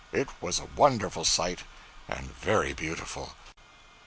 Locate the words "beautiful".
2.73-3.35